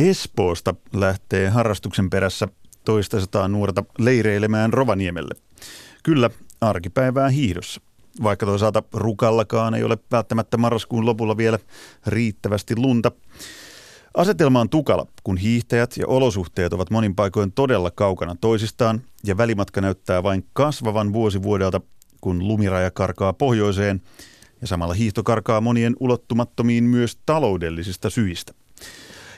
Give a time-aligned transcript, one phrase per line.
[0.00, 2.48] Espoosta lähtee harrastuksen perässä
[2.84, 5.34] toista sataa nuorta leireilemään Rovaniemelle.
[6.02, 6.30] Kyllä,
[6.60, 7.80] arkipäivää hiihdossa.
[8.22, 11.58] Vaikka toisaalta rukallakaan ei ole välttämättä marraskuun lopulla vielä
[12.06, 13.12] riittävästi lunta.
[14.14, 19.80] Asetelma on tukala, kun hiihtäjät ja olosuhteet ovat monin paikoin todella kaukana toisistaan ja välimatka
[19.80, 21.80] näyttää vain kasvavan vuosi vuodelta,
[22.20, 24.02] kun lumiraja karkaa pohjoiseen
[24.60, 28.52] ja samalla hiihto karkaa monien ulottumattomiin myös taloudellisista syistä.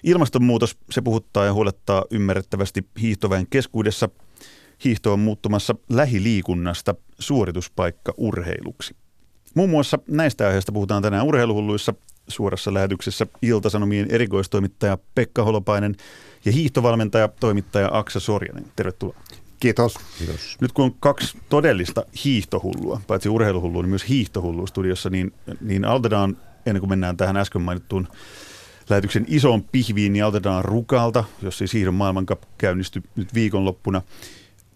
[0.02, 4.08] Ilmastonmuutos, se puhuttaa ja huolettaa ymmärrettävästi hiihtoväen keskuudessa.
[4.84, 8.96] Hiihto on muuttumassa lähiliikunnasta suorituspaikka urheiluksi.
[9.54, 11.94] Muun muassa näistä aiheista puhutaan tänään urheiluhulluissa
[12.28, 15.96] suorassa lähetyksessä Iltasanomien erikoistoimittaja Pekka Holopainen
[16.44, 18.64] ja hiihtovalmentaja toimittaja Aksa Sorjanen.
[18.76, 19.16] Tervetuloa.
[19.60, 19.94] Kiitos.
[20.18, 20.56] Kiitos.
[20.60, 26.36] Nyt kun on kaksi todellista hiihtohullua, paitsi urheiluhullua, niin myös hiihtohullua studiossa, niin, niin aloitetaan
[26.66, 28.08] ennen kuin mennään tähän äsken mainittuun
[28.88, 34.02] lähetyksen isoon pihviin, niin aloitetaan Rukalta, jos siis hiihdon maailmankap käynnistyi nyt viikonloppuna.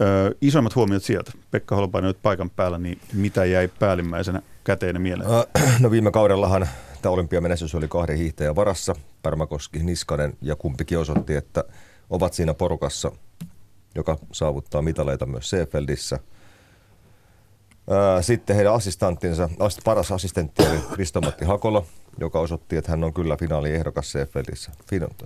[0.00, 1.32] Ö, isoimmat huomiot sieltä.
[1.50, 5.30] Pekka Holopainen nyt paikan päällä, niin mitä jäi päällimmäisenä käteen mieleen?
[5.80, 6.68] No viime kaudellahan
[7.02, 11.64] tämä olympiamenestys oli kahden hiihtäjän varassa, Pärmäkoski, Niskanen ja kumpikin osoitti, että
[12.10, 13.12] ovat siinä porukassa,
[13.94, 16.18] joka saavuttaa mitaleita myös Seefeldissä.
[18.20, 19.48] Sitten heidän assistanttinsa,
[19.84, 21.84] paras assistentti oli Kristomatti Hakola,
[22.20, 24.70] joka osoitti, että hän on kyllä finaaliehdokas Seefeldissä,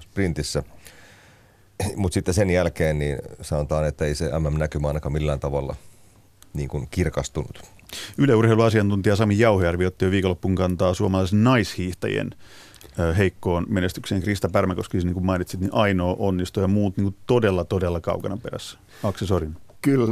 [0.01, 0.63] sprintissä.
[1.97, 5.77] Mutta sitten sen jälkeen niin sanotaan, että ei se MM-näkymä ainakaan millään tavalla
[6.55, 7.63] niin kuin kirkastunut.
[8.19, 12.31] Yleurheiluasiantuntija Sami Jauhjärvi otti jo viikonloppuun kantaa suomalaisen naishiihtäjien
[13.19, 14.23] heikkoon menestykseen.
[14.23, 18.37] Krista Pärmäkoski, niin kuin mainitsit, niin ainoa onnistu ja muut niin kuin todella, todella kaukana
[18.37, 18.79] perässä.
[19.03, 19.57] Aksel Sorin.
[19.83, 20.07] Kyllä,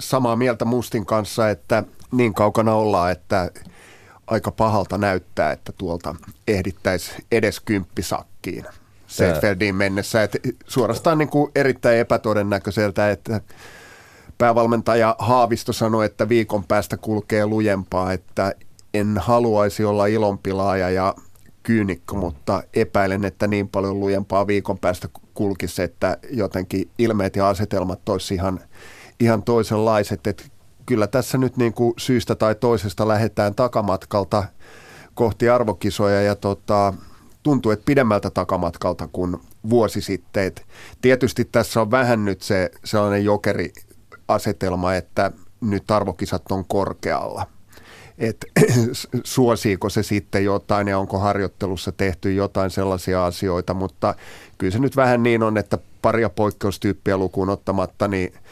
[0.00, 3.50] samaa mieltä Mustin kanssa, että niin kaukana ollaan, että
[4.30, 6.14] aika pahalta näyttää, että tuolta
[6.48, 8.64] ehdittäisi edes kymppisakkiin
[9.06, 10.22] Seitfeldiin mennessä.
[10.22, 13.40] Että suorastaan niin kuin erittäin epätodennäköiseltä, että
[14.38, 18.54] päävalmentaja Haavisto sanoi, että viikon päästä kulkee lujempaa, että
[18.94, 21.14] en haluaisi olla ilonpilaaja ja
[21.62, 28.08] kyynikko, mutta epäilen, että niin paljon lujempaa viikon päästä kulkisi, että jotenkin ilmeet ja asetelmat
[28.08, 28.60] olisi ihan,
[29.20, 30.26] ihan toisenlaiset.
[30.26, 30.44] Että
[30.88, 34.44] kyllä tässä nyt niin kuin syystä tai toisesta lähdetään takamatkalta
[35.14, 36.94] kohti arvokisoja ja tota,
[37.42, 39.36] tuntuu, että pidemmältä takamatkalta kuin
[39.70, 40.44] vuosi sitten.
[40.44, 40.66] Et
[41.02, 47.46] tietysti tässä on vähän nyt se sellainen jokeriasetelma, että nyt arvokisat on korkealla.
[48.18, 48.44] Et
[49.24, 54.14] suosiiko se sitten jotain ja onko harjoittelussa tehty jotain sellaisia asioita, mutta
[54.58, 58.32] kyllä se nyt vähän niin on, että paria poikkeustyyppiä lukuun ottamatta, niin–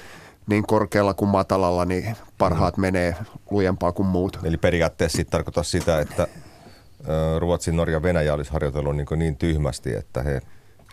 [0.47, 2.81] niin korkealla kuin matalalla, niin parhaat mm.
[2.81, 3.17] menee
[3.51, 4.39] lujempaa kuin muut.
[4.45, 6.29] Eli periaatteessa sitten tarkoittaa sitä, että
[7.39, 10.43] Ruotsin, Norja, Venäjä olisi harjoitellut niin, niin tyhmästi, että he,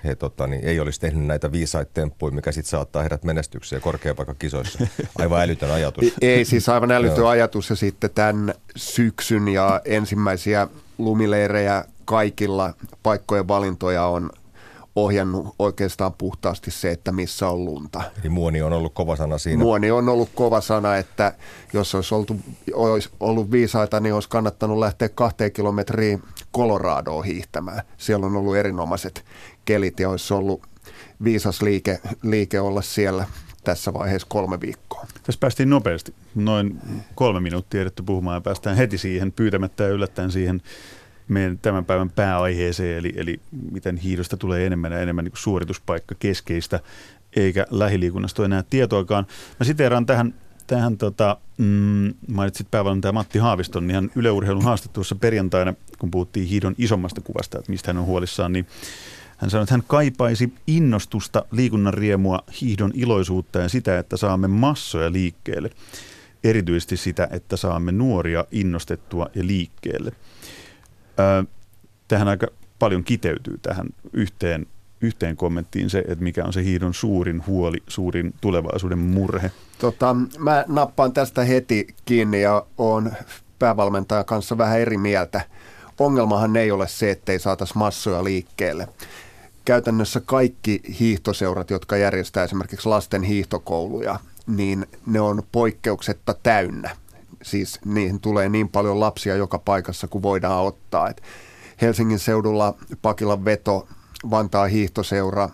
[0.03, 4.35] he tota, niin, ei olisi tehnyt näitä viisaita temppuja, mikä sitten saattaa heidät menestykseen korkeapaikan
[5.19, 6.05] Aivan älytön ajatus.
[6.21, 14.05] Ei siis aivan älytön ajatus ja sitten tämän syksyn ja ensimmäisiä lumileirejä kaikilla paikkojen valintoja
[14.05, 14.29] on
[14.95, 18.01] ohjannut oikeastaan puhtaasti se, että missä on lunta.
[18.21, 19.63] Eli muoni on ollut kova sana siinä.
[19.63, 21.33] Muoni on ollut kova sana, että
[21.73, 22.35] jos olisi, oltu,
[22.73, 26.23] olisi ollut viisaita, niin olisi kannattanut lähteä kahteen kilometriin
[26.55, 27.81] Coloradoon hiihtämään.
[27.97, 29.25] Siellä on ollut erinomaiset
[29.65, 30.67] kelit ja olisi ollut
[31.23, 33.25] viisas liike, liike olla siellä
[33.63, 35.05] tässä vaiheessa kolme viikkoa.
[35.23, 36.79] Tässä päästiin nopeasti, noin
[37.15, 40.61] kolme minuuttia edetty puhumaan ja päästään heti siihen pyytämättä ja yllättäen siihen
[41.27, 43.39] meidän tämän päivän pääaiheeseen, eli, eli
[43.71, 46.79] miten hiidosta tulee enemmän ja enemmän niin suorituspaikka keskeistä,
[47.35, 49.25] eikä lähiliikunnasta ole enää tietoakaan.
[49.59, 50.33] Mä siteeraan tähän,
[50.67, 56.75] tähän tota, mm, mainitsit päävalmentaja Matti Haaviston, niin hän yleurheilun haastattelussa perjantaina, kun puhuttiin hiidon
[56.77, 58.67] isommasta kuvasta, että mistä hän on huolissaan, niin
[59.37, 65.11] hän sanoi, että hän kaipaisi innostusta, liikunnan riemua, hiihdon iloisuutta ja sitä, että saamme massoja
[65.11, 65.69] liikkeelle.
[66.43, 70.11] Erityisesti sitä, että saamme nuoria innostettua ja liikkeelle
[72.07, 72.47] tähän aika
[72.79, 74.65] paljon kiteytyy tähän yhteen,
[75.01, 79.51] yhteen kommenttiin se, että mikä on se hiidon suurin huoli, suurin tulevaisuuden murhe.
[79.79, 83.13] Tota, mä nappaan tästä heti kiinni ja on
[83.59, 85.41] päävalmentajan kanssa vähän eri mieltä.
[85.99, 88.87] Ongelmahan ei ole se, ettei saataisi massoja liikkeelle.
[89.65, 97.02] Käytännössä kaikki hiihtoseurat, jotka järjestää esimerkiksi lasten hiihtokouluja, niin ne on poikkeuksetta täynnä
[97.43, 101.09] siis niihin tulee niin paljon lapsia joka paikassa kuin voidaan ottaa.
[101.09, 101.21] Et
[101.81, 103.87] Helsingin seudulla Pakilan veto,
[104.29, 105.49] Vantaa hiihtoseura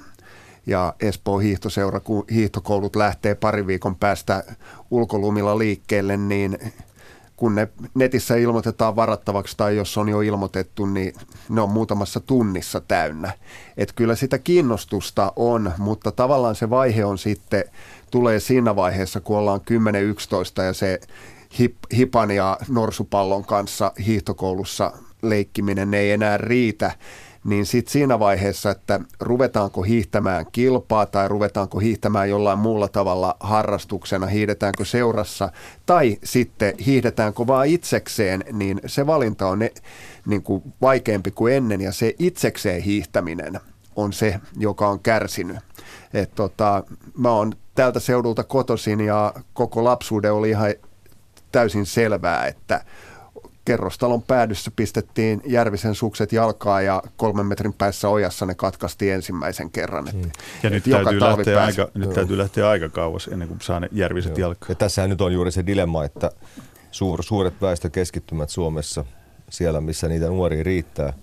[0.66, 4.44] ja Espoon hiihtoseura, kun hiihtokoulut lähtee pari viikon päästä
[4.92, 6.58] ulkolumilla liikkeelle, niin
[7.36, 11.14] kun ne netissä ilmoitetaan varattavaksi tai jos on jo ilmoitettu, niin
[11.50, 13.32] ne on muutamassa tunnissa täynnä.
[13.78, 17.64] Että kyllä sitä kiinnostusta on, mutta tavallaan se vaihe on sitten,
[18.12, 19.62] tulee siinä vaiheessa, kun ollaan
[20.60, 21.00] 10-11 ja se
[21.60, 26.92] hip, hipan ja norsupallon kanssa hiihtokoulussa leikkiminen ei enää riitä,
[27.44, 34.28] niin sitten siinä vaiheessa, että ruvetaanko hiihtämään kilpaa tai ruvetaanko hiihtämään jollain muulla tavalla harrastuksena,
[34.28, 35.52] hiihdetäänkö seurassa
[35.86, 39.72] tai sitten hiihdetäänkö vaan itsekseen, niin se valinta on ne,
[40.26, 43.60] niin kuin vaikeampi kuin ennen ja se itsekseen hiihtäminen
[43.96, 45.58] on se, joka on kärsinyt.
[46.14, 46.84] Et tota,
[47.18, 50.74] mä oon tältä seudulta kotosin ja koko lapsuuden oli ihan
[51.52, 52.84] täysin selvää, että
[53.66, 60.08] kerrostalon päädyssä pistettiin Järvisen sukset jalkaa ja kolmen metrin päässä ojassa ne katkasti ensimmäisen kerran.
[60.08, 60.32] Että, mm.
[60.64, 64.38] ja nyt, täytyy lähteä, aika, nyt täytyy lähteä aika kauas ennen kuin saa ne Järviset
[64.38, 64.48] Joo.
[64.48, 64.70] jalkaan.
[64.70, 66.32] Ja tässähän nyt on juuri se dilemma, että
[66.92, 69.06] suur, suuret väestökeskittymät Suomessa,
[69.50, 71.14] siellä missä niitä nuoria riittää,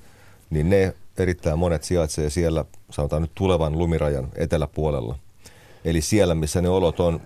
[0.51, 5.19] niin ne erittäin monet sijaitsee siellä, sanotaan nyt tulevan lumirajan eteläpuolella.
[5.85, 7.21] Eli siellä, missä ne olot on,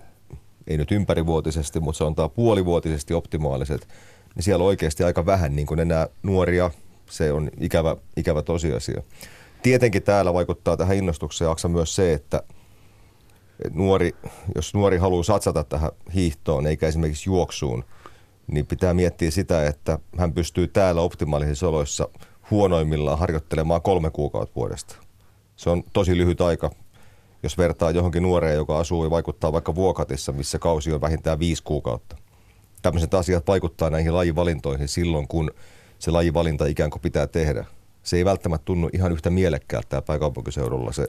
[0.70, 3.88] ei nyt ympärivuotisesti, mutta sanotaan puolivuotisesti optimaaliset,
[4.34, 6.70] niin siellä on oikeasti aika vähän niin kuin enää nuoria.
[7.06, 9.02] Se on ikävä, ikävä tosiasia.
[9.62, 12.42] Tietenkin täällä vaikuttaa tähän innostukseen Aksa myös se, että
[13.72, 14.12] nuori,
[14.54, 17.84] jos nuori haluaa satsata tähän hiihtoon eikä esimerkiksi juoksuun,
[18.46, 22.08] niin pitää miettiä sitä, että hän pystyy täällä optimaalisissa oloissa
[22.50, 24.96] huonoimmillaan harjoittelemaan kolme kuukautta vuodesta.
[25.56, 26.70] Se on tosi lyhyt aika,
[27.42, 31.62] jos vertaa johonkin nuoreen, joka asuu ja vaikuttaa vaikka Vuokatissa, missä kausi on vähintään viisi
[31.62, 32.16] kuukautta
[32.82, 35.50] tämmöiset asiat vaikuttaa näihin lajivalintoihin silloin, kun
[35.98, 37.64] se lajivalinta ikään kuin pitää tehdä.
[38.02, 41.08] Se ei välttämättä tunnu ihan yhtä mielekkäältä pääkaupunkiseudulla se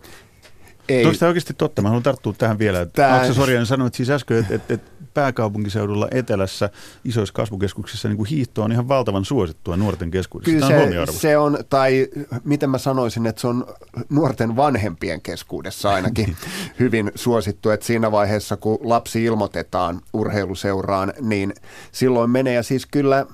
[0.89, 1.05] ei.
[1.05, 1.81] Onko tämä oikeasti totta?
[1.81, 2.85] Mä haluan tarttua tähän vielä.
[2.85, 3.15] Tämä...
[3.15, 6.69] Aksa Sorjanen sanoi että siis äsken, että, että, että pääkaupunkiseudulla etelässä
[7.05, 10.67] isoissa kasvukeskuksissa niin kuin hiihto on ihan valtavan suosittua nuorten keskuudessa.
[10.67, 12.07] Kyllä se, se on, tai
[12.43, 13.65] miten mä sanoisin, että se on
[14.09, 16.37] nuorten vanhempien keskuudessa ainakin niin.
[16.79, 21.53] hyvin suosittu, että siinä vaiheessa kun lapsi ilmoitetaan urheiluseuraan, niin
[21.91, 23.25] silloin menee ja siis kyllä,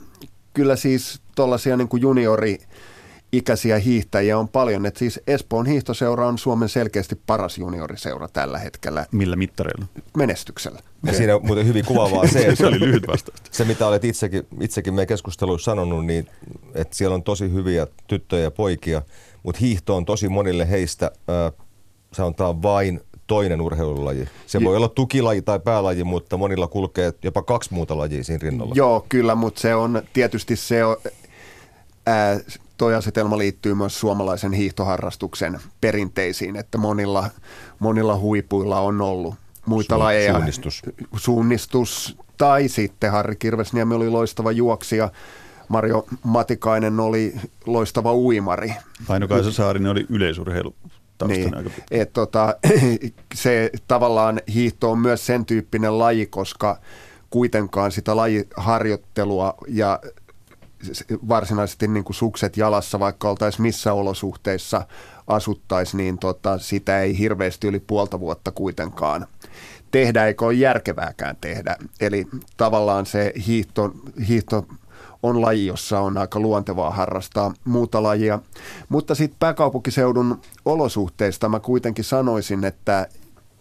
[0.54, 2.60] kyllä siis tuollaisia niin kuin juniori
[3.32, 4.86] ikäisiä hiihtäjiä on paljon.
[4.86, 9.06] Et siis Espoon hiihtoseura on Suomen selkeästi paras junioriseura tällä hetkellä.
[9.12, 9.86] Millä mittareilla?
[10.18, 10.80] Menestyksellä.
[11.04, 13.42] Ja siinä on muuten hyvin kuvaavaa se, että se oli lyhyt vastaus.
[13.52, 16.28] Se, mitä olet itsekin, itsekin meidän keskusteluissa sanonut, niin
[16.76, 19.02] että siellä on tosi hyviä tyttöjä ja poikia,
[19.44, 21.66] mutta hiihto on tosi monille heistä, äh,
[22.14, 24.28] sanotaan vain toinen urheilulaji.
[24.46, 28.74] Se voi olla tukilaji tai päälaji, mutta monilla kulkee jopa kaksi muuta lajia siinä rinnalla.
[28.76, 30.80] Joo, kyllä, mutta se on tietysti se,
[32.06, 32.40] ää,
[32.78, 37.30] toi asetelma liittyy myös suomalaisen hiihtoharrastuksen perinteisiin, että monilla,
[37.80, 39.36] monilla huipuilla on ollut
[39.66, 40.34] muita Suun, lajeja.
[40.34, 40.82] Suunnistus.
[41.16, 42.18] Suunnistus.
[42.38, 45.10] Tai sitten Harri Kirvesniemi oli loistava juoksija.
[45.68, 47.36] Mario Matikainen oli
[47.66, 48.74] loistava uimari.
[49.08, 50.76] Paino-Kaisa Saarinen oli yleisurheilu
[51.28, 51.52] niin,
[51.92, 52.56] et tota,
[53.36, 56.78] se tavallaan hiihto on myös sen tyyppinen laji, koska
[57.30, 60.00] kuitenkaan sitä lajiharjoittelua ja
[61.28, 64.88] varsinaisesti niin kuin sukset jalassa, vaikka oltaisiin missä olosuhteissa
[65.28, 69.28] asuttaisiin, niin tota, sitä ei hirveästi yli puolta vuotta kuitenkaan
[69.92, 71.76] tehdä, eikä ole järkevääkään tehdä.
[72.00, 72.28] Eli
[72.58, 73.92] tavallaan se hiihto,
[74.28, 74.68] hiihto
[75.24, 78.40] on laji, jossa on aika luontevaa harrastaa muuta lajia.
[78.90, 83.08] Mutta sitten pääkaupunkiseudun olosuhteista mä kuitenkin sanoisin, että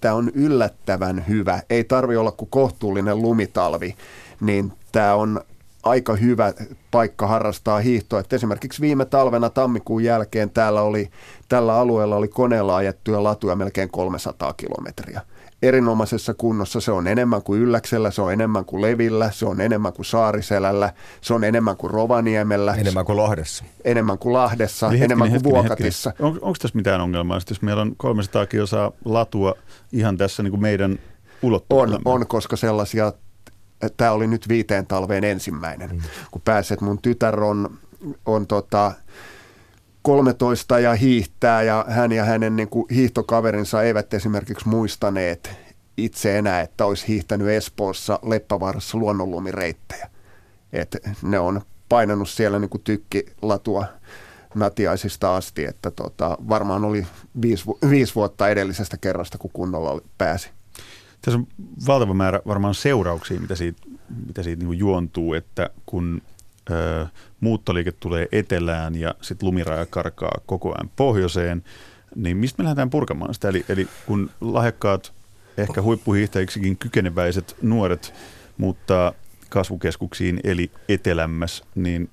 [0.01, 1.63] tämä on yllättävän hyvä.
[1.71, 3.97] Ei tarvi olla kuin kohtuullinen lumitalvi,
[4.41, 5.41] niin tämä on
[5.87, 6.53] aika hyvä
[6.91, 8.21] paikka harrastaa hiihtoa.
[8.21, 11.11] Et esimerkiksi viime talvena tammikuun jälkeen täällä oli,
[11.49, 15.21] tällä alueella oli koneella ajettuja latuja melkein 300 kilometriä.
[15.63, 19.93] Erinomaisessa kunnossa se on enemmän kuin Ylläksellä, se on enemmän kuin Levillä, se on enemmän
[19.93, 22.75] kuin Saariselällä, se on enemmän kuin Rovaniemellä.
[22.75, 23.65] Enemmän kuin Lahdessa.
[23.85, 26.13] Enemmän kuin Lahdessa, niin enemmän hetkinen, kuin Vuokatissa.
[26.19, 29.55] On, onko tässä mitään ongelmaa, jos meillä on 300 kilsaa latua
[29.93, 30.99] ihan tässä niin kuin meidän
[31.71, 33.13] on, on, koska sellaisia
[33.97, 36.01] tämä oli nyt viiteen talveen ensimmäinen, mm.
[36.31, 36.81] kun pääset.
[36.81, 37.79] Mun tytär on,
[38.27, 38.93] on tota,
[40.03, 45.51] 13 ja hiihtää ja hän ja hänen niin kuin hiihtokaverinsa eivät esimerkiksi muistaneet
[45.97, 50.11] itse enää, että olisi hiihtänyt Espoossa Leppävaarassa luonnonlumireittejä.
[50.73, 53.87] Et ne on painanut siellä niin kuin tykkilatua
[54.55, 57.07] natiaisista asti, että tota, varmaan oli
[57.43, 60.51] viisi, viisi vuotta edellisestä kerrasta, kun kunnolla pääsi.
[61.27, 61.47] Tässä on
[61.87, 63.83] valtava määrä varmaan seurauksia, mitä siitä,
[64.27, 66.23] mitä siitä niin juontuu, että kun
[66.71, 67.07] ö,
[67.41, 71.65] muuttoliike tulee etelään ja sitten lumiraja karkaa koko ajan pohjoiseen,
[72.17, 73.49] niin mistä me lähdetään purkamaan sitä?
[73.49, 75.13] Eli, eli kun lahjakkaat,
[75.57, 78.15] ehkä huippuhiihtäjiksikin kykeneväiset nuoret
[78.59, 79.13] muuttaa
[79.49, 82.11] kasvukeskuksiin eli etelämmäs, niin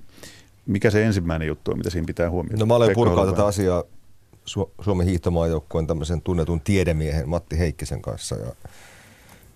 [0.66, 2.60] mikä se ensimmäinen juttu on, mitä siinä pitää huomioida?
[2.60, 3.84] No mä olen purkaa tätä asiaa
[4.82, 8.52] Suomen hiihtomaajoukkueen tämmöisen tunnetun tiedemiehen Matti Heikkisen kanssa ja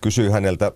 [0.02, 0.72] kysyi häneltä,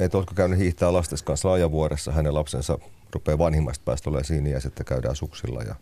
[0.00, 2.12] että oletko käynyt hiihtää lastes kanssa laajavuoressa.
[2.12, 2.78] Hänen lapsensa
[3.14, 5.62] rupeaa vanhimmasta päästä olemaan siinä ja sitten käydään suksilla.
[5.62, 5.74] Ja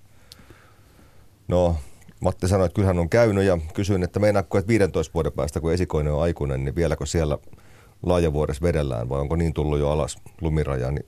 [1.48, 1.76] no,
[2.20, 5.72] Matti sanoi, että kyllähän on käynyt ja kysyin, että meinaatko, että 15 vuoden päästä, kun
[5.72, 7.38] esikoinen on aikuinen, niin vieläkö siellä
[8.02, 11.06] laajavuodessa vedellään vai onko niin tullut jo alas lumiraja, niin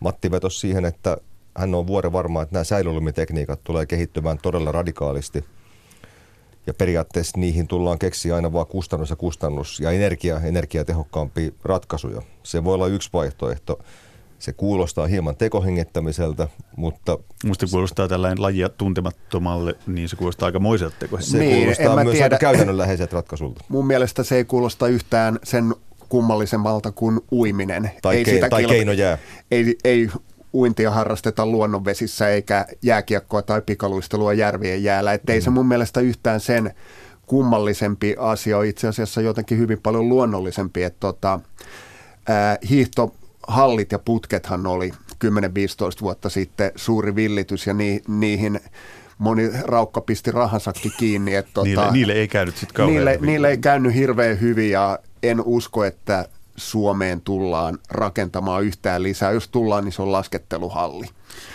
[0.00, 1.16] Matti vetosi siihen, että
[1.56, 5.44] hän on vuoden varma, että nämä säilylumitekniikat tulee kehittymään todella radikaalisti.
[6.66, 12.22] Ja periaatteessa niihin tullaan keksiä aina vaan kustannus ja kustannus ja energia, energiatehokkaampia ratkaisuja.
[12.42, 13.78] Se voi olla yksi vaihtoehto.
[14.38, 17.18] Se kuulostaa hieman tekohengettämiseltä, mutta...
[17.42, 21.44] Minusta kuulostaa tällainen lajia tuntemattomalle, niin se kuulostaa aika moiselta tekohengettämältä.
[21.44, 22.24] Se niin, kuulostaa myös tiedä.
[22.24, 23.64] aika käytännönläheiset ratkaisuilta.
[23.68, 25.74] Mun mielestä se ei kuulosta yhtään sen
[26.08, 27.90] kummallisemmalta kuin uiminen.
[28.02, 29.18] Tai, ei ke- sitä tai kilpa- keino jää.
[29.50, 30.08] Ei, ei
[30.56, 35.12] uintia harrasteta luonnonvesissä eikä jääkiekkoa tai pikaluistelua järvien jäällä.
[35.12, 35.44] Että ei mm.
[35.44, 36.74] se mun mielestä yhtään sen
[37.26, 40.82] kummallisempi asia on itse asiassa jotenkin hyvin paljon luonnollisempi.
[40.82, 41.40] Että tota,
[42.28, 44.92] ää, hiihtohallit ja putkethan oli
[45.24, 45.30] 10-15
[46.00, 48.60] vuotta sitten suuri villitys ja ni, niihin
[49.18, 51.34] moni raukka pisti rahansakki kiinni.
[51.34, 53.26] Että tota, niille, niille ei käynyt sitten kauhean niille, hyvin.
[53.26, 59.30] Niille ei käynyt hirveän hyvin ja en usko, että Suomeen tullaan rakentamaan yhtään lisää.
[59.30, 61.06] Jos tullaan, niin se on lasketteluhalli.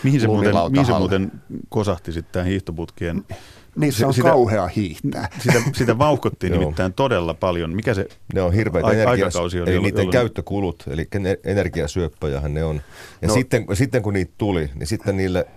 [0.04, 1.32] Mihin se, muuten, mihin se muuten
[1.70, 3.24] kosahti sitten tämän hiihtoputkien?
[3.76, 5.30] Niin se on sitä, kauhea hiihtää.
[5.40, 7.76] Sitä, sitä vauhkottiin nimittäin todella paljon.
[7.76, 9.68] Mikä se Ne on hirveät a- aikakausi on?
[9.68, 10.12] Eli niiden jolloin...
[10.12, 11.08] käyttökulut, eli
[11.44, 12.82] energiasyöppöjähän ne on.
[13.22, 13.34] Ja no.
[13.34, 15.48] sitten, sitten kun niitä tuli, niin sitten niille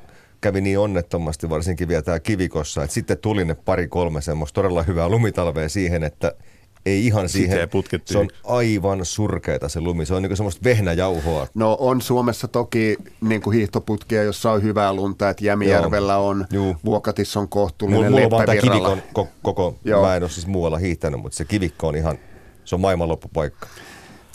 [0.40, 4.82] kävi niin onnettomasti, varsinkin vielä tämä kivikossa, että sitten tuli ne pari kolme semmoista todella
[4.82, 6.32] hyvää lumitalvea siihen, että–
[6.86, 7.68] ei ihan siihen.
[8.04, 10.06] Se on aivan surkeita se lumi.
[10.06, 11.46] Se on niin semmoista vehnäjauhoa.
[11.54, 16.76] No on Suomessa toki niin kuin hiihtoputkia, jossa on hyvää lunta, että Jämijärvellä on, Juu.
[16.84, 20.78] Vuokatissa on kohtuullinen, Mulla, mulla on vaan kivikon koko, koko mä en ole siis muualla
[20.78, 22.18] hiihtänyt, mutta se kivikko on ihan,
[22.64, 23.66] se on maailmanloppupaikka.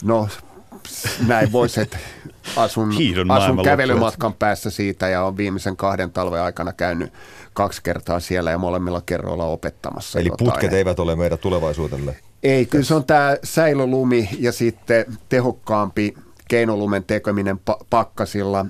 [0.04, 0.28] No
[1.26, 1.98] näin voisi, että
[2.56, 2.92] asun,
[3.28, 7.12] asun kävelymatkan päässä siitä ja on viimeisen kahden talven aikana käynyt
[7.52, 10.50] kaksi kertaa siellä ja molemmilla kerroilla opettamassa Eli jotain.
[10.50, 12.16] putket eivät ole meidän tulevaisuutemme?
[12.42, 16.14] Ei, kyllä se on tämä säilölumi ja sitten tehokkaampi
[16.48, 18.66] keinolumen tekeminen pa- pakkasilla.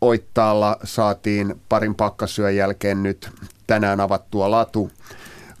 [0.00, 3.30] Oittaalla saatiin parin pakkasyön jälkeen nyt
[3.66, 4.90] tänään avattua latu,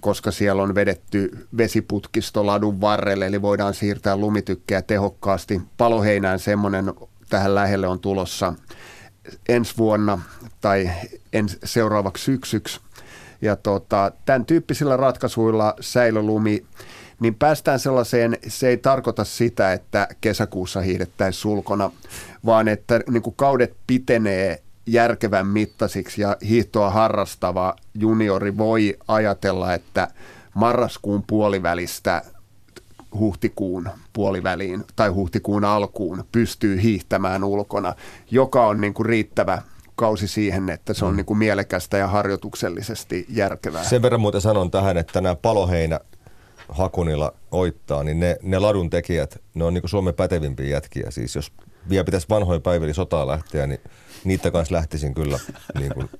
[0.00, 5.60] koska siellä on vedetty vesiputkisto ladun varrelle, eli voidaan siirtää lumitykkejä tehokkaasti.
[5.76, 6.94] Paloheinään semmoinen
[7.28, 8.54] tähän lähelle on tulossa
[9.48, 10.18] ensi vuonna
[10.60, 10.90] tai
[11.32, 12.80] ens, seuraavaksi syksyksi.
[13.42, 16.64] Ja tota, tämän tyyppisillä ratkaisuilla säilölumi
[17.20, 21.90] niin päästään sellaiseen, se ei tarkoita sitä, että kesäkuussa hiihdettäisiin sulkona,
[22.46, 30.08] vaan että niin kuin kaudet pitenee järkevän mittaisiksi ja hiihtoa harrastava juniori voi ajatella, että
[30.54, 32.22] marraskuun puolivälistä
[33.18, 37.94] huhtikuun puoliväliin tai huhtikuun alkuun pystyy hiihtämään ulkona,
[38.30, 39.62] joka on niin kuin riittävä
[39.96, 41.16] kausi siihen, että se on mm.
[41.16, 43.84] niin kuin mielekästä ja harjoituksellisesti järkevää.
[43.84, 46.00] Sen verran muuten sanon tähän, että nämä paloheinä
[46.68, 51.10] Hakunilla oittaa, niin ne, ne ladun tekijät, ne on niin Suomen pätevimpiä jätkiä.
[51.10, 51.52] Siis jos
[51.88, 53.80] vielä pitäisi vanhoja päiviä sotaa lähteä, niin
[54.24, 55.38] niitä kanssa lähtisin kyllä.
[55.78, 56.10] Niin kuin.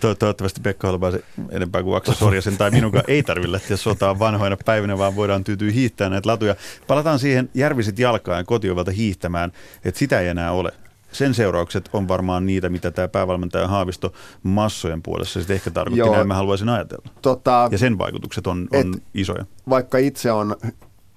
[0.00, 5.16] Toivottavasti Pekka Holmaisen enempää kuin Aksasorjasen tai minunkaan ei tarvitse lähteä sotaan vanhoina päivinä, vaan
[5.16, 6.56] voidaan tyytyä hiihtämään näitä latuja.
[6.86, 9.52] Palataan siihen järvisit jalkaan kotiovalta hiihtämään,
[9.84, 10.72] että sitä ei enää ole
[11.12, 16.14] sen seuraukset on varmaan niitä, mitä tämä päävalmentaja Haavisto massojen puolessa sitten ehkä tarkoitti, Joo,
[16.14, 17.10] näin mä haluaisin ajatella.
[17.22, 19.44] Tota, ja sen vaikutukset on, on isoja.
[19.68, 20.56] Vaikka itse on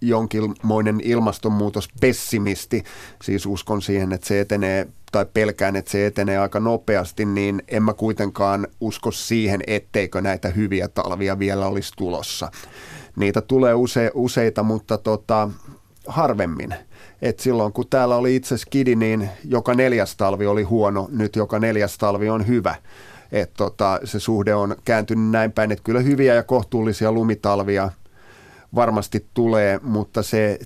[0.01, 2.84] jonkinmoinen ilmastonmuutospessimisti,
[3.24, 7.84] siis uskon siihen, että se etenee tai pelkään, että se etenee aika nopeasti, niin en
[7.84, 12.51] mä kuitenkaan usko siihen, etteikö näitä hyviä talvia vielä olisi tulossa.
[13.15, 15.50] Niitä tulee use, useita, mutta tota,
[16.08, 16.75] harvemmin.
[17.22, 21.60] Et silloin kun täällä oli itse skidi, niin joka neljäs talvi oli huono, nyt joka
[21.60, 22.75] neljäs talvi on hyvä.
[23.32, 27.89] Et tota, se suhde on kääntynyt näin päin, että kyllä hyviä ja kohtuullisia lumitalvia
[28.75, 30.59] varmasti tulee, mutta se,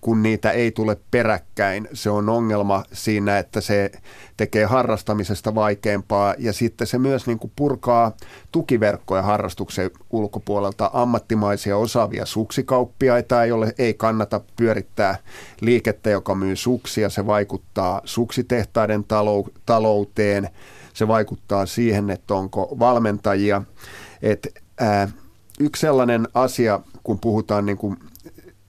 [0.00, 3.90] kun niitä ei tule peräkkäin, se on ongelma siinä, että se
[4.36, 8.12] tekee harrastamisesta vaikeampaa ja sitten se myös niin kuin purkaa
[8.52, 10.90] tukiverkkoja harrastuksen ulkopuolelta.
[10.92, 15.18] Ammattimaisia osaavia suksikauppiaita ole, ei kannata pyörittää
[15.60, 17.10] liikettä, joka myy suksia.
[17.10, 19.04] Se vaikuttaa suksitehtaiden
[19.66, 20.48] talouteen,
[20.94, 23.62] se vaikuttaa siihen, että onko valmentajia.
[24.22, 24.48] Et,
[24.80, 25.08] ää,
[25.60, 27.96] yksi sellainen asia, kun puhutaan niin kuin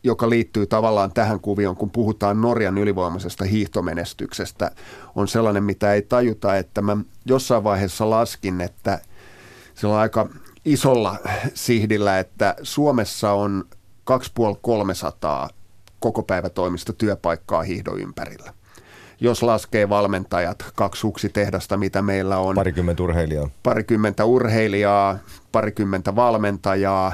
[0.06, 4.72] joka liittyy tavallaan tähän kuvioon, kun puhutaan Norjan ylivoimaisesta hiihtomenestyksestä,
[5.16, 9.00] on sellainen, mitä ei tajuta, että mä jossain vaiheessa laskin, että
[9.76, 10.30] sillä on aika
[10.66, 11.16] isolla
[11.54, 13.64] sihdillä, että Suomessa on
[14.04, 15.50] 2500
[16.00, 18.54] koko päivä toimista työpaikkaa hiihdon ympärillä.
[19.20, 22.56] Jos laskee valmentajat, kaksi suksitehdasta, mitä meillä on.
[22.56, 23.50] Parikymmentä urheilijaa.
[23.64, 25.18] Parikymmentä urheilijaa,
[25.52, 27.14] parikymmentä valmentajaa,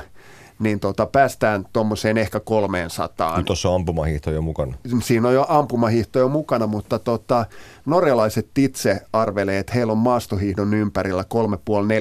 [0.61, 3.37] niin tota, päästään tuommoiseen ehkä 300.
[3.37, 4.75] Nyt tuossa on ampumahiihto jo mukana.
[5.03, 7.45] Siinä on jo ampumahiihto jo mukana, mutta tota,
[7.85, 11.25] norjalaiset itse arvelee, että heillä on maastohiihdon ympärillä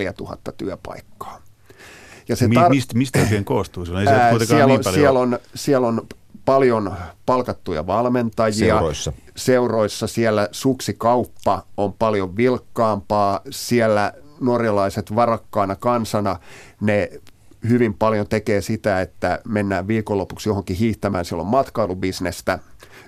[0.09, 1.41] 3,5-4 tuhatta työpaikkaa.
[2.29, 3.85] Ja se tar- mistä, mistä oikein koostuu?
[3.85, 6.07] Ei ää, siellä, niin on, siellä, on, siellä on
[6.45, 6.95] paljon
[7.27, 8.53] palkattuja valmentajia.
[8.53, 9.13] Seuroissa.
[9.37, 13.41] Seuroissa siellä suksikauppa on paljon vilkkaampaa.
[13.51, 16.37] Siellä norjalaiset varakkaana kansana,
[16.81, 17.11] ne
[17.69, 21.25] hyvin paljon tekee sitä, että mennään viikonlopuksi johonkin hiihtämään.
[21.25, 22.59] Siellä on matkailubisnestä,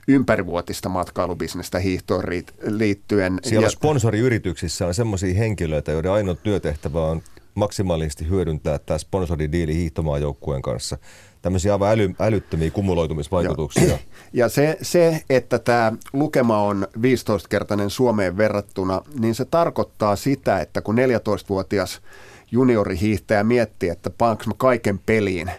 [0.08, 2.24] ympärivuotista matkailubisnestä hiihtoon
[2.66, 3.38] liittyen.
[3.42, 3.70] Siellä ja...
[3.70, 7.22] sponsoriyrityksissä on sellaisia henkilöitä, joiden ainoa työtehtävä on
[7.54, 10.98] maksimaalisesti hyödyntää tämä sponsoridiili hiihtomaajoukkueen kanssa.
[11.42, 13.88] Tämmöisiä aivan äly, älyttömiä kumuloitumisvaikutuksia.
[13.88, 13.98] Ja,
[14.32, 20.80] ja se, se, että tämä lukema on 15-kertainen Suomeen verrattuna, niin se tarkoittaa sitä, että
[20.80, 22.00] kun 14-vuotias
[22.52, 25.50] juniorihiihtäjä miettii, että panks mä kaiken peliin,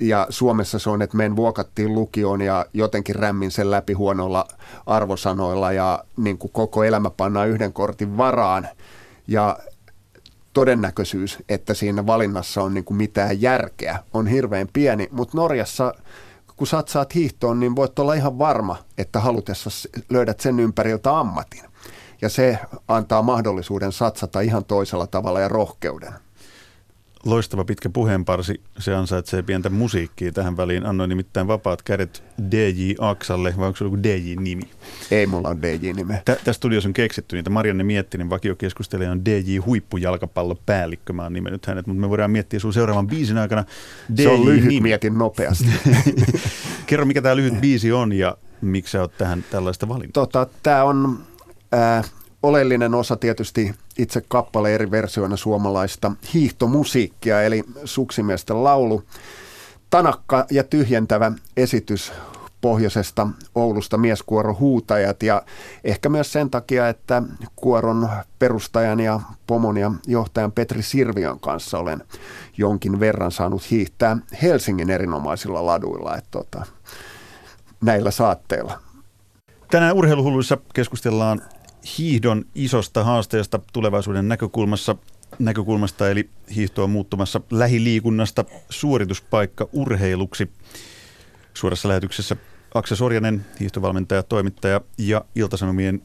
[0.00, 4.48] ja Suomessa se on, että men vuokattiin lukioon ja jotenkin rämmin sen läpi huonoilla
[4.86, 8.68] arvosanoilla ja niin kuin koko elämä pannaan yhden kortin varaan.
[9.28, 9.58] Ja
[10.52, 15.94] todennäköisyys, että siinä valinnassa on niin kuin mitään järkeä, on hirveän pieni, mutta Norjassa
[16.56, 19.70] kun satsaat hiihtoon, niin voit olla ihan varma, että halutessa
[20.10, 21.62] löydät sen ympäriltä ammatin.
[22.22, 22.58] Ja se
[22.88, 26.12] antaa mahdollisuuden satsata ihan toisella tavalla ja rohkeuden.
[27.26, 30.86] Loistava pitkä puheenparsi, se ansaitsee pientä musiikkia tähän väliin.
[30.86, 34.70] Annoin nimittäin vapaat kädet DJ Aksalle, vai onko se joku DJ-nimi?
[35.10, 36.22] Ei mulla on DJ-nime.
[36.24, 37.50] Tä, tässä studiossa on keksitty niitä.
[37.50, 41.12] Marianne Miettinen, vakiokeskustelija, on DJ Huippujalkapallopäällikkö.
[41.12, 43.64] Mä oon nimennyt hänet, mutta me voidaan miettiä sun seuraavan biisin aikana.
[44.16, 45.68] DJ se on lyhyt, mietin nopeasti.
[46.86, 50.12] Kerro, mikä tämä lyhyt biisi on ja miksi sä oot tähän tällaista valinnut?
[50.12, 51.18] Tota, tämä on
[51.76, 52.10] äh,
[52.42, 59.02] oleellinen osa tietysti itse kappale eri versioina suomalaista hiihtomusiikkia, eli Suksimiesten laulu.
[59.90, 62.12] Tanakka ja tyhjentävä esitys
[62.60, 65.42] pohjoisesta Oulusta mieskuoro Huutajat ja
[65.84, 67.22] ehkä myös sen takia, että
[67.56, 68.08] kuoron
[68.38, 72.02] perustajan ja pomon ja johtajan Petri Sirvion kanssa olen
[72.56, 76.66] jonkin verran saanut hiihtää Helsingin erinomaisilla laduilla, että tota,
[77.80, 78.78] näillä saatteilla.
[79.70, 81.40] Tänään urheiluhulluissa keskustellaan
[81.98, 84.96] hiihdon isosta haasteesta tulevaisuuden näkökulmassa,
[85.38, 90.50] näkökulmasta, eli hiihto on muuttumassa lähiliikunnasta suorituspaikka urheiluksi.
[91.54, 92.36] Suorassa lähetyksessä
[92.74, 96.02] Akse Sorjanen, hiihtovalmentaja, toimittaja ja Iltasanomien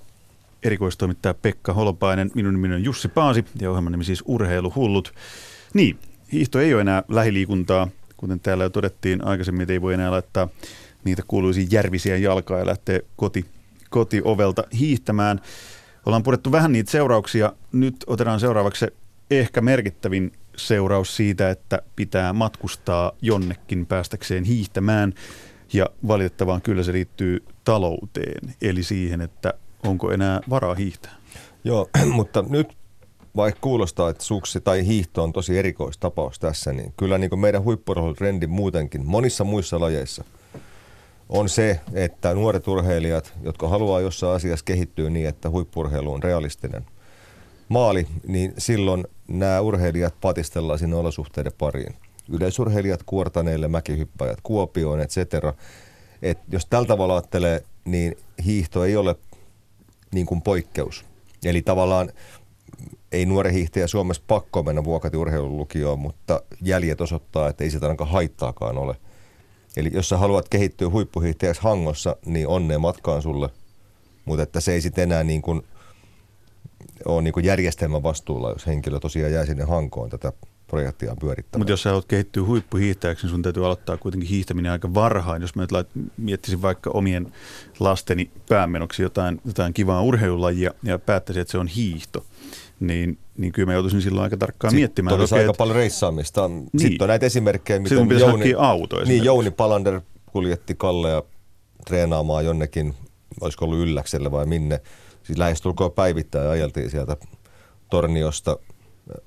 [0.64, 2.32] erikoistoimittaja Pekka Holopainen.
[2.36, 5.14] Minun nimeni on Jussi Paasi ja ohjelman nimi siis Urheiluhullut.
[5.74, 6.00] Niin,
[6.32, 10.50] hiihto ei ole enää lähiliikuntaa, kuten täällä jo todettiin aikaisemmin, että ei voi enää laittaa
[11.04, 13.46] niitä kuuluisia järvisiä jalkaa ja lähteä koti
[13.92, 15.42] kotiovelta hiihtämään.
[16.06, 17.54] Ollaan purettu vähän niitä seurauksia.
[17.72, 18.94] Nyt otetaan seuraavaksi se
[19.32, 25.14] ehkä merkittävin seuraus siitä, että pitää matkustaa jonnekin päästäkseen hiihtämään.
[25.74, 31.16] Ja valitettavaan kyllä se liittyy talouteen, eli siihen, että onko enää varaa hiihtää.
[31.64, 32.78] Joo, mutta nyt
[33.36, 38.48] vaikka kuulostaa, että suksi tai hiihto on tosi erikoistapaus tässä, niin kyllä niin meidän huippurheilutrendi
[38.48, 40.24] muutenkin monissa muissa lajeissa–
[41.32, 46.86] on se, että nuoret urheilijat, jotka haluaa jossain asiassa kehittyä niin, että huippurheilu on realistinen
[47.70, 51.96] maali, niin silloin nämä urheilijat patistellaan sinne olosuhteiden pariin.
[52.30, 55.54] Yleisurheilijat kuortaneille, mäkihyppäjät Kuopioon, et cetera.
[56.22, 59.16] Et jos tällä tavalla ajattelee, niin hiihto ei ole
[60.14, 61.06] niin kuin poikkeus.
[61.46, 62.12] Eli tavallaan
[63.12, 68.10] ei nuori hiihtäjä Suomessa pakko mennä vuokati urheilulukioon, mutta jäljet osoittaa, että ei sitä ainakaan
[68.10, 68.96] haittaakaan ole–
[69.78, 73.50] Eli jos sä haluat kehittyä huippuhiihtäjäksi Hangossa, niin onnea matkaan sulle.
[74.26, 75.62] Mutta että se ei sitten enää niin kuin
[77.06, 80.34] ole niin kuin järjestelmän vastuulla, jos henkilö tosiaan jää sinne Hankoon tätä
[80.68, 81.60] projektia pyörittämään.
[81.62, 85.42] Mutta jos sä haluat kehittyä huippuhiihtäjäksi, niin sun täytyy aloittaa kuitenkin hiihtäminen aika varhain.
[85.42, 87.34] Jos mä nyt miettisin vaikka omien
[87.80, 92.26] lasteni päämenoksi jotain, jotain kivaa urheilulajia ja päättäisin, että se on hiihto,
[92.82, 95.20] niin, niin kyllä mä joutuisin silloin aika tarkkaan Sitten miettimään.
[95.20, 96.48] Olisi aika paljon reissaamista.
[96.48, 96.70] Niin.
[96.78, 101.24] Sitten on näitä esimerkkejä, miten Sitten Jouni, auto niin, Jouni Palander kuljetti Kallea
[101.88, 102.94] treenaamaan jonnekin,
[103.42, 104.82] olisiko ollut Ylläkselle vai minne.
[105.24, 107.18] Siis lähestulkoon päivittäin ajeltiin sieltä
[107.90, 108.58] Torniosta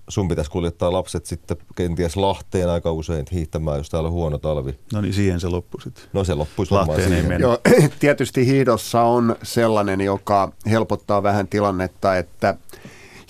[0.09, 4.79] sun pitäisi kuljettaa lapset sitten kenties Lahteen aika usein hiihtämään, jos täällä on huono talvi.
[4.93, 6.05] No niin, siihen se loppui sitten.
[6.13, 7.47] No se loppuisi varmaan Lahteen ei mennä.
[7.47, 7.59] Joo,
[8.01, 12.57] tietysti hiihdossa on sellainen, joka helpottaa vähän tilannetta, että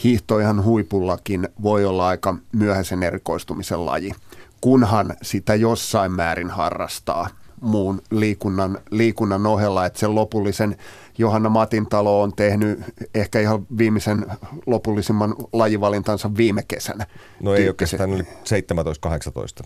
[0.05, 4.13] hiihto ihan huipullakin voi olla aika myöhäisen erikoistumisen laji,
[4.61, 7.29] kunhan sitä jossain määrin harrastaa
[7.61, 10.77] muun liikunnan, liikunnan ohella, että sen lopullisen
[11.19, 12.81] Johanna Matintalo on tehnyt
[13.15, 14.27] ehkä ihan viimeisen
[14.67, 17.07] lopullisimman lajivalintansa viime kesänä.
[17.41, 18.27] No ei oikeastaan yli 17-18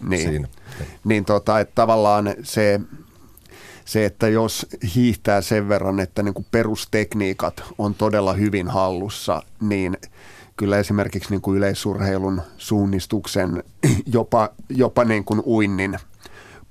[0.08, 0.28] Niin.
[0.28, 0.48] siinä.
[1.04, 2.80] Niin tota, että tavallaan se,
[3.84, 9.96] se, että jos hiihtää sen verran, että niin kuin perustekniikat on todella hyvin hallussa, niin
[10.58, 13.64] kyllä esimerkiksi niin kuin yleisurheilun suunnistuksen,
[14.14, 15.98] jopa, jopa niin kuin uinnin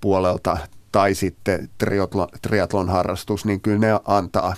[0.01, 0.57] puolelta
[0.91, 4.53] tai sitten triatlon, triatlon harrastus, niin kyllä ne antaa,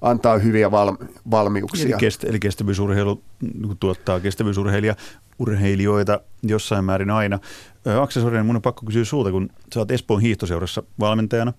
[0.00, 0.96] antaa hyviä val,
[1.30, 1.86] valmiuksia.
[1.86, 4.94] Eli, kestä, eli kestävyysurheilu niin tuottaa kestävyysurheilija
[5.38, 7.38] urheilijoita jossain määrin aina.
[7.86, 11.52] Ö, Aksel Sorinen, mun on pakko kysyä sulta, kun sä oot Espoon hiihtoseurassa valmentajana,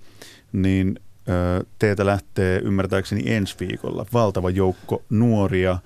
[0.54, 5.78] niin ö, teiltä lähtee ymmärtääkseni ensi viikolla valtava joukko nuoria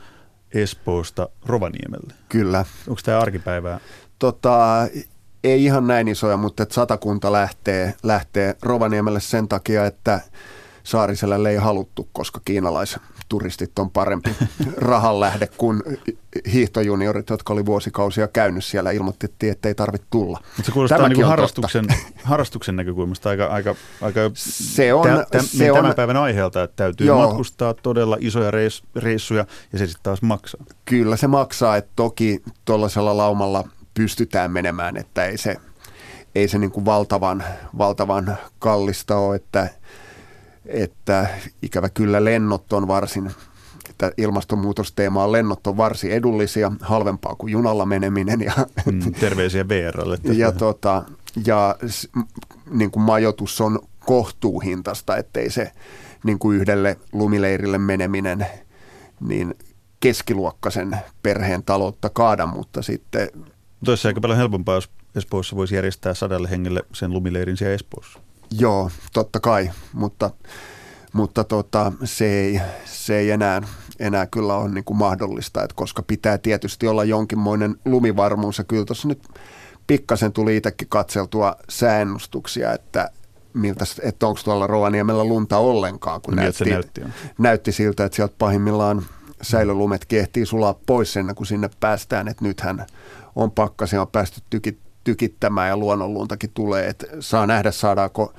[0.55, 2.13] Espoosta Rovaniemelle.
[2.29, 2.65] Kyllä.
[2.87, 3.79] Onko tämä arkipäivää?
[4.19, 4.87] Tota,
[5.43, 10.19] ei ihan näin isoja, mutta että satakunta lähtee, lähtee Rovaniemelle sen takia, että
[10.85, 14.29] Saariselälle ei haluttu, koska kiinalaisturistit on parempi
[14.77, 15.83] rahan lähde kuin
[16.53, 18.91] hiihtojuniorit, jotka oli vuosikausia käynyt siellä.
[18.91, 20.39] Ilmoitettiin, että ei tarvitse tulla.
[20.43, 21.85] Mutta se kuulostaa Tämäkin niin on harrastuksen,
[22.23, 25.07] harrastuksen näkökulmasta aika, aika, aika Se on-
[25.41, 27.27] se niin on- tämän päivän aiheelta, että täytyy Joo.
[27.27, 30.63] matkustaa todella isoja reis, reissuja ja se sitten taas maksaa.
[30.85, 35.55] Kyllä se maksaa, että toki tuollaisella laumalla pystytään menemään, että ei se,
[36.35, 37.43] ei se niin kuin valtavan,
[37.77, 39.69] valtavan kallista ole, että,
[40.65, 41.27] että
[41.61, 43.31] ikävä kyllä lennot on varsin,
[43.89, 48.53] että ilmastonmuutosteemaan lennot on varsin edullisia, halvempaa kuin junalla meneminen ja,
[48.85, 50.17] Mm, terveisiä VRlle.
[50.33, 51.03] ja, tota,
[51.45, 51.75] ja
[52.69, 55.71] niin kuin majoitus on kohtuuhintasta, ettei se
[56.23, 58.45] niin kuin yhdelle lumileirille meneminen
[59.19, 59.55] niin
[59.99, 66.13] keskiluokkaisen perheen taloutta kaada, mutta sitten Mutta olisi aika paljon helpompaa, jos Espoossa voisi järjestää
[66.13, 68.19] sadalle hengelle sen lumileirin siellä Espoossa.
[68.59, 70.31] Joo, totta kai, mutta,
[71.13, 73.61] mutta tota, se, ei, se ei enää,
[73.99, 78.85] enää kyllä ole niin kuin mahdollista, että koska pitää tietysti olla jonkinmoinen lumivarmuus ja kyllä
[78.85, 79.27] tuossa nyt
[79.87, 83.09] pikkasen tuli itsekin katseltua säännustuksia, että
[83.53, 87.33] miltä, että onko tuolla Rovaniemellä lunta ollenkaan, kun miltä se näytti, näytti, on?
[87.37, 89.05] näytti siltä, että sieltä pahimmillaan
[89.41, 92.85] säilölumet kehtii sulaa pois ennen kuin sinne päästään, että nythän
[93.35, 98.33] on pakkasia on päästy tyki, tykittämään ja luonnonluntakin tulee, että saa nähdä saadaanko,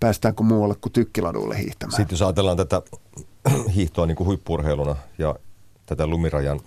[0.00, 1.96] päästäänkö muualle kuin tykkiladuille hiihtämään.
[1.96, 2.82] Sitten jos ajatellaan tätä
[3.76, 5.34] hiihtoa niin kuin huippurheiluna ja
[5.86, 6.60] tätä lumirajan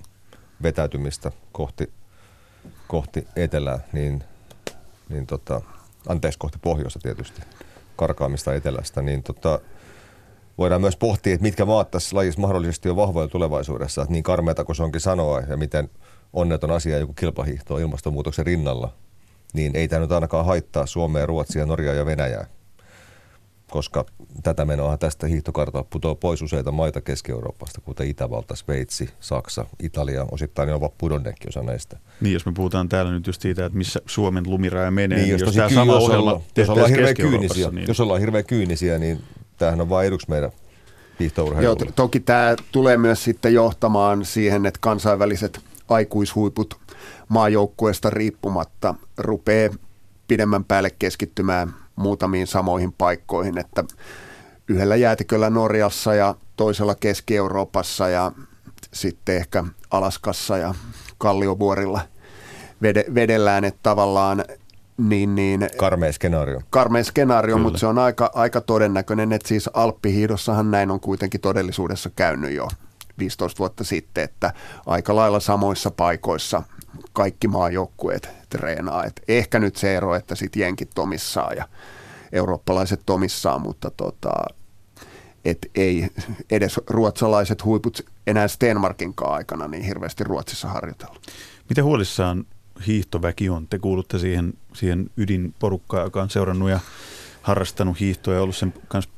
[0.63, 1.91] vetäytymistä kohti,
[2.88, 4.24] kohti etelää, niin,
[5.10, 5.62] niin tota,
[6.08, 7.41] anteeksi kohti pohjoista tietysti,
[7.96, 9.60] karkaamista etelästä, niin tota,
[10.58, 14.63] voidaan myös pohtia, että mitkä maat tässä lajissa mahdollisesti on vahvoja tulevaisuudessa, että niin karmeata
[14.63, 15.89] kuin se onkin sanoa ja miten
[16.34, 18.94] onneton asia joku kilpahiihto on ilmastonmuutoksen rinnalla,
[19.54, 22.48] niin ei tämä nyt ainakaan haittaa Suomea, Ruotsia, Norjaa ja Venäjää
[23.72, 24.06] koska
[24.44, 30.68] tätä menoa tästä hiihtokartalta putoaa pois useita maita Keski-Euroopasta, kuten Itävalta, Sveitsi, Saksa, Italia, osittain
[30.68, 31.98] ne ovat pudonneetkin osa näistä.
[32.22, 35.32] Niin, jos me puhutaan täällä nyt just siitä, että missä Suomen lumiraja menee, niin, Niin,
[35.32, 38.46] jos, jos, tämä sama jos, ohjelma ollaan, jos ollaan hirveän kyynisiä, niin jos ollaan hirveän
[38.46, 39.22] kyynisiä, niin
[39.58, 40.60] tämähän on vain eduksi meidän Joo,
[41.20, 41.86] hiihtourheilulle.
[41.86, 45.60] to- toki tämä tulee myös sitten johtamaan siihen, että kansainväliset
[45.90, 46.81] aikuishuiput
[47.30, 49.74] maajoukkueesta riippumatta rupeaa
[50.28, 53.84] pidemmän päälle keskittymään muutamiin samoihin paikkoihin, että
[54.68, 58.32] yhdellä jäätiköllä Norjassa ja toisella Keski-Euroopassa ja
[58.94, 60.74] sitten ehkä Alaskassa ja
[61.18, 62.02] Kalliovuorilla
[62.82, 64.46] vede- vedellään, että tavallaan
[64.98, 66.62] niin, niin Karmea skenaario.
[66.70, 67.64] karmea skenaario, Kyllä.
[67.64, 72.68] mutta se on aika, aika todennäköinen, että siis Alppihiidossahan näin on kuitenkin todellisuudessa käynyt jo
[73.20, 74.54] 15 vuotta sitten, että
[74.86, 76.64] aika lailla samoissa paikoissa
[77.13, 79.04] kaikki maajoukkueet treenaa.
[79.04, 81.67] Et ehkä nyt se ero, että sitten jenkit tomissaan ja
[82.32, 84.32] eurooppalaiset tomissaan, mutta tota,
[85.45, 86.08] et ei
[86.51, 91.27] edes ruotsalaiset huiput enää Stenmarkinkaan aikana niin hirveästi Ruotsissa harjoitellut.
[91.69, 92.45] Miten huolissaan
[92.88, 93.67] hiihtoväki on?
[93.67, 96.80] Te kuulutte siihen, siihen ydinporukkaan, joka on seurannut ja
[97.41, 99.12] harrastanut hiihtoa ja ollut sen kanssa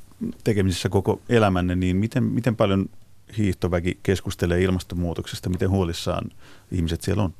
[0.43, 2.89] tekemisissä koko elämänne, niin miten, miten paljon
[3.37, 5.49] hiihtoväki keskustelee ilmastonmuutoksesta?
[5.49, 6.31] Miten huolissaan
[6.71, 7.33] ihmiset siellä on?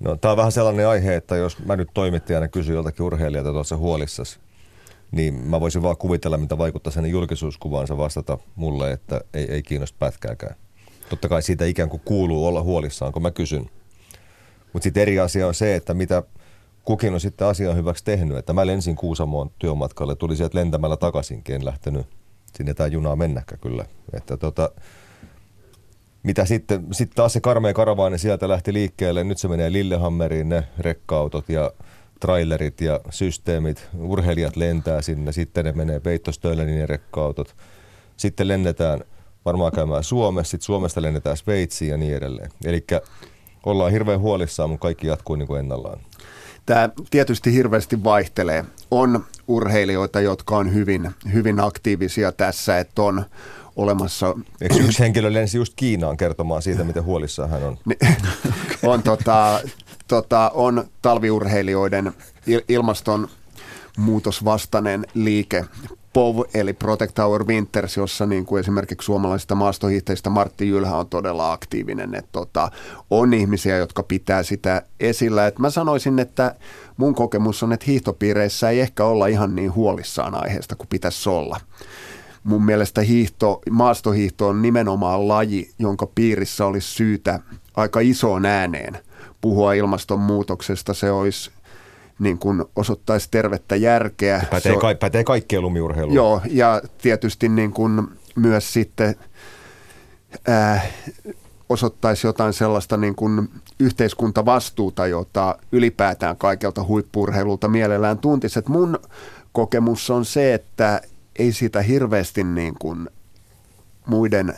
[0.00, 3.76] No, tämä on vähän sellainen aihe, että jos mä nyt toimittajana kysyn joltakin urheilijalta tuossa
[3.76, 4.38] huolissasi,
[5.10, 9.96] niin mä voisin vaan kuvitella, mitä vaikuttaa hänen julkisuuskuvaansa vastata mulle, että ei, ei kiinnosta
[9.98, 10.56] pätkääkään.
[11.08, 13.70] Totta kai siitä ikään kuin kuuluu olla huolissaan, kun mä kysyn.
[14.72, 16.22] Mutta sitten eri asia on se, että mitä
[16.84, 18.36] kukin on sitten asian hyväksi tehnyt.
[18.36, 22.06] Että mä lensin Kuusamoon työmatkalle, tuli sieltä lentämällä takaisinkin, en lähtenyt
[22.54, 23.84] sinne tämä junaa mennäkään kyllä.
[24.12, 24.70] Että tota,
[26.26, 29.24] mitä sitten, sitten taas se karmea karavaani sieltä lähti liikkeelle.
[29.24, 31.70] Nyt se menee Lillehammeriin, ne rekka-autot ja
[32.20, 33.88] trailerit ja systeemit.
[33.98, 37.54] Urheilijat lentää sinne, sitten ne menee Peittostööleniin ne rekka-autot.
[38.16, 39.00] Sitten lennetään
[39.44, 42.50] varmaan käymään Suomessa, sitten Suomesta lennetään Sveitsiin ja niin edelleen.
[42.64, 42.84] Eli
[43.66, 46.00] ollaan hirveän huolissaan, mutta kaikki jatkuu niin kuin ennallaan.
[46.66, 48.64] Tämä tietysti hirveästi vaihtelee.
[48.90, 53.24] On urheilijoita, jotka on hyvin, hyvin aktiivisia tässä, että on
[53.76, 54.34] olemassa...
[54.60, 57.78] Eikö yksi henkilö lensi just Kiinaan kertomaan siitä, miten huolissaan hän on?
[58.92, 59.60] on, tota,
[60.08, 62.12] tota, on talviurheilijoiden
[62.68, 63.28] ilmaston
[63.96, 65.64] muutosvastainen liike
[66.16, 71.52] POV, eli Protect Our Winters, jossa niin kuin esimerkiksi suomalaisista maastohiihtäjistä Martti Jylhä on todella
[71.52, 72.14] aktiivinen.
[72.14, 72.70] Että tota,
[73.10, 75.46] on ihmisiä, jotka pitää sitä esillä.
[75.46, 76.54] Et mä sanoisin, että
[76.96, 81.60] mun kokemus on, että hiihtopiireissä ei ehkä olla ihan niin huolissaan aiheesta kuin pitäisi olla.
[82.46, 87.40] Mun mielestä hiihto, maastohiihto on nimenomaan laji, jonka piirissä olisi syytä
[87.76, 88.98] aika isoon ääneen
[89.40, 90.94] puhua ilmastonmuutoksesta.
[90.94, 91.50] Se olisi
[92.18, 94.44] niin kuin osoittaisi tervettä järkeä.
[94.50, 96.14] Pätee, so, ka- pätee kaikkeen lumiurheiluun.
[96.14, 99.14] Joo, ja tietysti niin kuin myös sitten
[100.48, 100.80] ää,
[101.68, 103.48] osoittaisi jotain sellaista niin kuin
[103.80, 108.58] yhteiskuntavastuuta, jota ylipäätään kaikelta huippurheilulta mielellään tuntisi.
[108.58, 108.98] Et mun
[109.52, 111.00] kokemus on se, että
[111.38, 113.10] ei siitä hirveästi niin kuin
[114.06, 114.54] muiden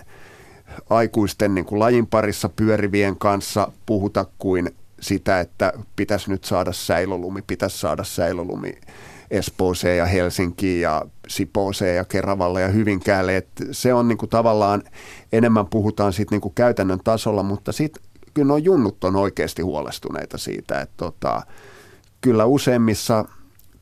[0.91, 7.43] aikuisten niin kuin lajin parissa pyörivien kanssa puhuta kuin sitä, että pitäisi nyt saada säilölumi,
[7.43, 8.73] pitäisi saada säilölumi
[9.31, 13.37] Espooseen ja Helsinkiin ja Sipooseen ja Keravalle ja Hyvinkäälle.
[13.37, 14.83] Et se on niinku tavallaan,
[15.33, 18.03] enemmän puhutaan siitä niinku käytännön tasolla, mutta sitten
[18.35, 21.43] kyllä nuo junnut on oikeasti huolestuneita siitä, että tota,
[22.21, 23.25] kyllä useimmissa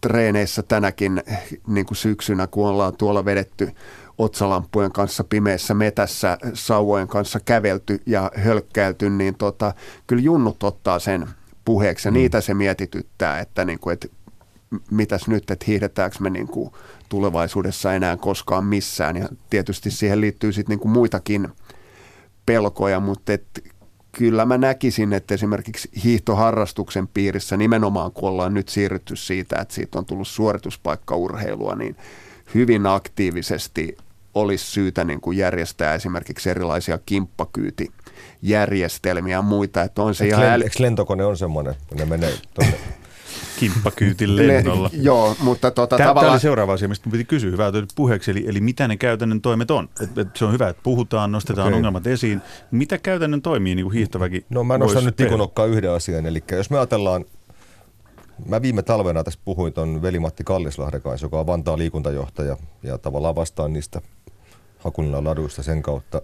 [0.09, 1.23] treeneissä tänäkin
[1.67, 3.71] niin kuin syksynä, kun ollaan tuolla vedetty
[4.19, 9.75] otsalampujen kanssa pimeässä metässä sauvojen kanssa kävelty ja hölkkäilty, niin tota,
[10.07, 11.29] kyllä junnut ottaa sen
[11.65, 12.15] puheeksi ja mm.
[12.15, 14.09] niitä se mietityttää, että, niin kuin, että
[14.91, 16.71] mitäs nyt, että hiihdetäänkö me niin kuin
[17.09, 19.17] tulevaisuudessa enää koskaan missään.
[19.17, 21.49] Ja tietysti siihen liittyy sitten niin kuin muitakin
[22.47, 23.47] pelkoja, mutta et
[24.19, 29.99] kyllä mä näkisin, että esimerkiksi hiihtoharrastuksen piirissä nimenomaan kun ollaan nyt siirrytty siitä, että siitä
[29.99, 31.97] on tullut suorituspaikkaurheilua, niin
[32.55, 33.97] hyvin aktiivisesti
[34.35, 39.83] olisi syytä niin kuin järjestää esimerkiksi erilaisia kimppakyytijärjestelmiä ja muita.
[39.83, 40.65] Että on se eikö, ihan äly...
[40.65, 42.79] eikö lentokone on semmoinen, kun ne menee tuonne
[43.59, 44.91] kimppakyytin lennolla.
[44.93, 46.25] Le, joo, mutta tota, tämä, tavallaan...
[46.25, 49.71] tämä oli seuraava asia, mistä piti kysyä, hyvä puheeksi, eli, eli mitä ne käytännön toimet
[49.71, 49.89] on?
[50.03, 51.77] Et, et se on hyvä, että puhutaan, nostetaan okay.
[51.77, 52.43] ongelmat esiin.
[52.71, 56.71] Mitä käytännön toimii niin kuin hiihtoväki No mä nostan nyt tikunokkaan yhden asian, eli jos
[56.71, 57.25] me ajatellaan
[58.45, 63.35] Mä viime talvena tässä puhuin tuon Veli-Matti Kallislahden kanssa, joka on Vantaan liikuntajohtaja ja tavallaan
[63.35, 64.01] vastaan niistä
[64.79, 66.23] Hakunilla laduista sen kautta.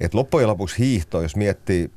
[0.00, 1.90] Että loppujen lopuksi hiihto, jos miettii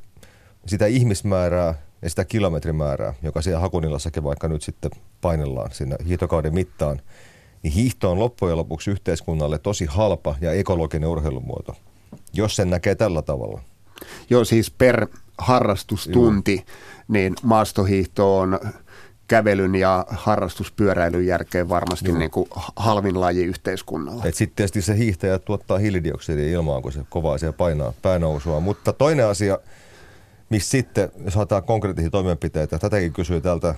[0.65, 7.01] sitä ihmismäärää ja sitä kilometrimäärää, joka siellä Hakunilassakin vaikka nyt sitten painellaan siinä hiihtokauden mittaan,
[7.63, 11.75] niin hiihto on loppujen lopuksi yhteiskunnalle tosi halpa ja ekologinen urheilumuoto,
[12.33, 13.61] jos sen näkee tällä tavalla.
[14.29, 16.65] Joo, siis per harrastustunti, Joo.
[17.07, 18.59] niin maastohiihto on
[19.27, 24.23] kävelyn ja harrastuspyöräilyn järkeen varmasti niin kuin halvin laji yhteiskunnalla.
[24.23, 28.59] Sitten tietysti se hiihtäjä tuottaa hiilidioksidia ilmaan, kun se kovaa siellä painaa päänousua.
[28.59, 29.59] Mutta toinen asia,
[30.51, 33.75] missä sitten, jos haetaan konkreettisia toimenpiteitä, tätäkin kysyy tältä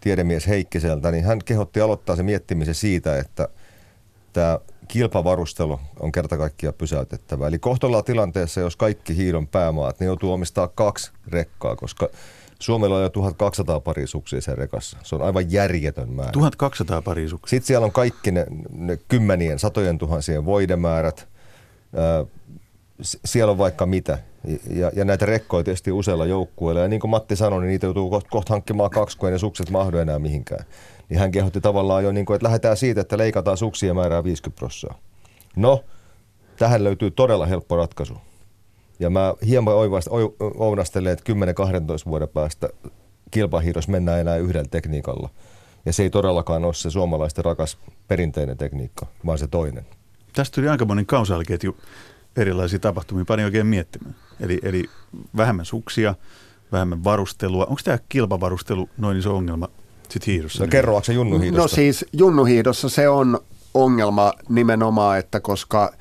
[0.00, 3.48] tiedemies Heikkiseltä, niin hän kehotti aloittaa se miettimisen siitä, että
[4.32, 4.58] tämä
[4.88, 7.48] kilpavarustelu on kerta kaikkiaan pysäytettävä.
[7.48, 12.08] Eli kohtallaan tilanteessa, jos kaikki hiidon päämaat, niin joutuu omistaa kaksi rekkaa, koska
[12.58, 14.98] Suomella on jo 1200 parisuksia sen rekassa.
[15.02, 16.32] Se on aivan järjetön määrä.
[16.32, 17.50] 1200 parisuksia?
[17.50, 21.28] Sitten siellä on kaikki ne, ne kymmenien, satojen tuhansien voidemäärät.
[23.24, 24.18] siellä on vaikka mitä.
[24.70, 26.80] Ja, ja näitä rekkoja tietysti useilla joukkueilla.
[26.80, 29.70] Ja niin kuin Matti sanoi, niin niitä joutuu kohta koht hankkimaan kaksi, kun ne sukset
[29.70, 30.64] mahdu enää mihinkään.
[31.08, 34.58] Niin hän kehotti tavallaan jo, niin kuin, että lähdetään siitä, että leikataan suksia määrää 50
[34.58, 35.02] prosenttia.
[35.56, 35.84] No,
[36.58, 38.14] tähän löytyy todella helppo ratkaisu.
[39.00, 39.74] Ja mä hieman
[40.58, 42.68] ounastelen, että 10-12 vuoden päästä
[43.30, 45.28] kilpahiiros mennään enää yhdellä tekniikalla.
[45.86, 49.86] Ja se ei todellakaan ole se suomalaisten rakas perinteinen tekniikka, vaan se toinen.
[50.32, 51.76] Tästä tuli aika monen kausaaliketju
[52.40, 54.14] erilaisia tapahtumia, pani oikein miettimään.
[54.40, 54.84] Eli, eli
[55.36, 56.14] vähemmän suksia,
[56.72, 57.64] vähemmän varustelua.
[57.64, 59.68] Onko tämä kilpavarustelu noin iso ongelma
[60.08, 60.64] sitten hiidossa?
[60.64, 61.62] No kerro, se junnuhiidosta?
[61.62, 63.40] No siis junnuhiidossa se on
[63.74, 65.92] ongelma nimenomaan, että koska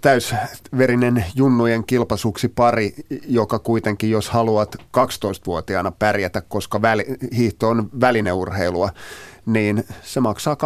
[0.00, 2.94] täysverinen junnujen kilpasuksi pari,
[3.28, 7.04] joka kuitenkin, jos haluat 12-vuotiaana pärjätä, koska väli,
[7.36, 8.90] hiihto on välineurheilua,
[9.46, 10.56] niin se maksaa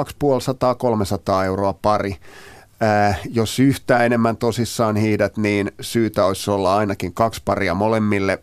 [1.43, 2.17] 250-300 euroa pari.
[2.81, 8.39] Ää, jos yhtään enemmän tosissaan hiidät, niin syytä olisi olla ainakin kaksi paria molemmille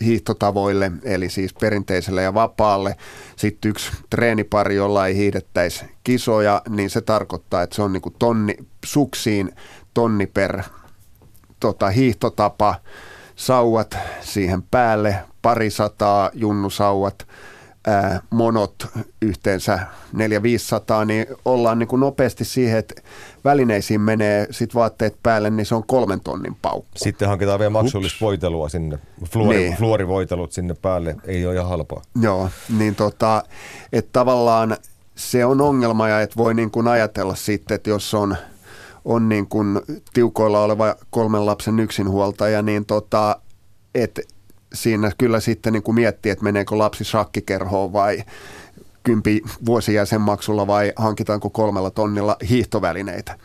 [0.00, 2.96] hiihtotavoille, eli siis perinteiselle ja vapaalle.
[3.36, 8.14] Sitten yksi treenipari, jolla ei hiihdettäisi kisoja, niin se tarkoittaa, että se on niin kuin
[8.18, 9.52] tonni, suksiin
[9.94, 10.62] tonni per
[11.60, 12.74] tota, hiihtotapa,
[13.36, 17.26] sauvat siihen päälle, parisataa junnusauvat,
[17.86, 18.74] ää, monot
[19.22, 19.78] yhteensä
[20.14, 22.94] 400-500, niin ollaan niin kuin nopeasti siihen, että
[23.44, 26.90] välineisiin menee sit vaatteet päälle, niin se on kolmen tonnin paukku.
[26.96, 29.76] Sitten hankitaan vielä maksullista voitelua sinne, fluori, niin.
[29.76, 32.02] fluorivoitelut sinne päälle, ei ole ihan halpaa.
[32.22, 32.48] Joo,
[32.78, 33.44] niin tota,
[33.92, 34.76] että tavallaan
[35.14, 38.36] se on ongelma ja että voi niin kuin ajatella sitten, että jos on,
[39.04, 39.80] on niin kuin
[40.14, 43.36] tiukoilla oleva kolmen lapsen yksinhuoltaja, niin tota,
[43.94, 44.22] että
[44.74, 48.24] siinä kyllä sitten niin kuin miettii, että meneekö lapsi shakkikerhoon vai
[49.02, 53.38] kympi vuosijäsenmaksulla vai hankitaanko kolmella tonnilla hiihtovälineitä.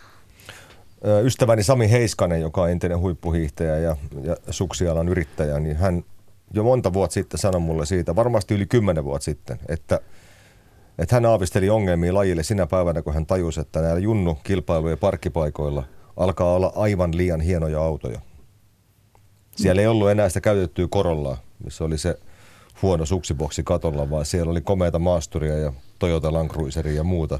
[1.24, 6.04] Ystäväni Sami Heiskanen, joka on entinen huippuhiihtäjä ja, ja suksialan yrittäjä, niin hän
[6.54, 10.00] jo monta vuotta sitten sanoi mulle siitä, varmasti yli kymmenen vuotta sitten, että,
[10.98, 15.84] että hän aavisteli ongelmia lajille sinä päivänä, kun hän tajusi, että näillä junnu-kilpailujen parkkipaikoilla
[16.18, 18.22] alkaa olla aivan liian hienoja autoja.
[19.56, 22.20] Siellä ei ollut enää sitä käytettyä korollaa, missä oli se
[22.82, 27.40] huono suksiboksi katolla, vaan siellä oli komeita maasturia ja Toyota Land Cruiseria ja muuta.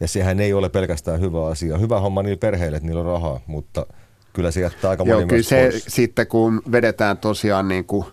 [0.00, 1.78] Ja sehän ei ole pelkästään hyvä asia.
[1.78, 3.86] Hyvä homma niille perheille, että niillä on rahaa, mutta
[4.32, 5.84] kyllä se jättää aika moni Joo, kyllä se pois.
[5.88, 8.06] sitten kun vedetään tosiaan niin kuin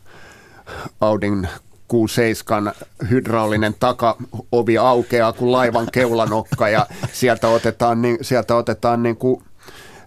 [1.01, 1.47] Audin
[1.93, 9.43] Q7 hydraulinen takaovi aukeaa kuin laivan keulanokka ja sieltä otetaan, niin, sieltä otetaan niin kuin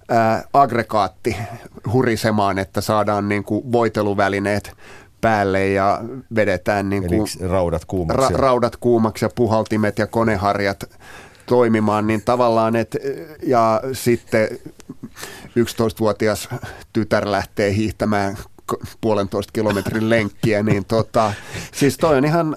[0.09, 1.37] ää, aggregaatti
[1.92, 4.72] hurisemaan, että saadaan niin kuin voiteluvälineet
[5.25, 6.01] päälle ja
[6.35, 8.35] vedetään niin kuin raudat, kuumaksi.
[8.35, 10.85] Ra- raudat kuumaksi ja puhaltimet ja koneharjat
[11.47, 12.99] toimimaan, niin tavallaan, että
[13.47, 14.49] ja sitten
[15.59, 16.49] 11-vuotias
[16.93, 18.39] tytär lähtee hiihtämään
[19.01, 21.33] puolentoista kilometrin lenkkiä, niin tota,
[21.73, 22.57] siis toi on ihan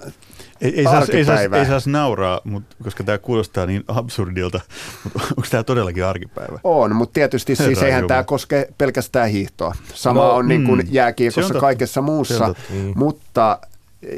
[0.60, 4.60] ei, ei, saisi, ei, saisi, ei saisi nauraa, mutta, koska tämä kuulostaa niin absurdilta,
[5.04, 6.58] mutta onko tämä todellakin arkipäivä?
[6.64, 9.74] On, mutta tietysti Herra siis eihän tämä koske pelkästään hiihtoa.
[9.94, 12.92] Sama no, on niin kuin mm, jääkiekossa kaikessa muussa, mm.
[12.96, 13.58] mutta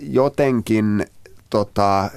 [0.03, 1.07] jotenkin
[1.51, 2.11] tota,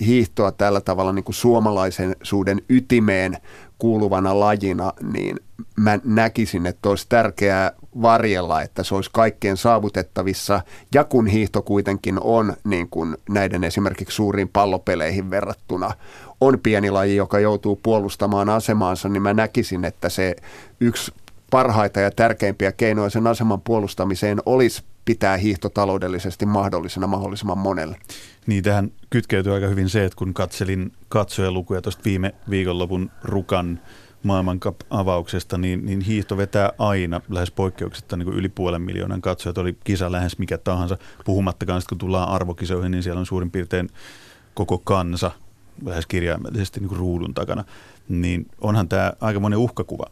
[0.00, 3.36] hiihtoa tällä tavalla niin kuin suomalaisen suuden ytimeen
[3.84, 5.36] kuuluvana lajina, niin
[5.76, 10.60] mä näkisin, että olisi tärkeää varjella, että se olisi kaikkien saavutettavissa.
[10.94, 15.90] Ja kun hiihto kuitenkin on niin kuin näiden esimerkiksi suuriin pallopeleihin verrattuna,
[16.40, 20.36] on pieni laji, joka joutuu puolustamaan asemaansa, niin mä näkisin, että se
[20.80, 21.12] yksi
[21.50, 27.96] parhaita ja tärkeimpiä keinoja sen aseman puolustamiseen olisi pitää hiihto taloudellisesti mahdollisena mahdollisimman monelle.
[28.46, 33.80] Niin tähän kytkeytyy aika hyvin se, että kun katselin katsojalukuja tuosta viime viikonlopun Rukan
[34.22, 39.58] maailmankap-avauksesta, niin, niin hiihto vetää aina lähes poikkeuksetta niin kuin yli puolen miljoonan katsojat.
[39.58, 40.98] Oli kisa lähes mikä tahansa.
[41.24, 43.90] Puhumattakaan kun tullaan arvokisoihin, niin siellä on suurin piirtein
[44.54, 45.30] koko kansa
[45.84, 47.64] lähes kirjaimellisesti niin ruudun takana.
[48.08, 50.04] Niin onhan tämä aika monen uhkakuva